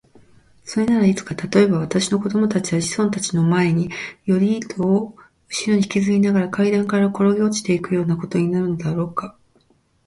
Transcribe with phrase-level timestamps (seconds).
[0.63, 3.91] それならいつか、たとえば私の子供たちや子孫たちの前に、
[4.25, 5.15] より糸を
[5.47, 9.37] うしろにひきずりながら階段からころげ落ちていくようなことになるのだろうか。